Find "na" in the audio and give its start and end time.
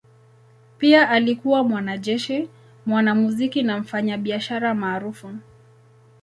3.63-3.77